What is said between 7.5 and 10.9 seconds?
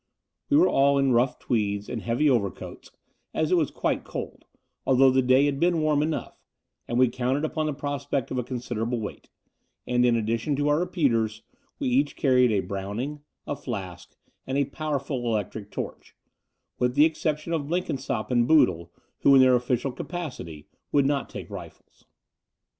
the prospect of a considerable wait: and, in addition to our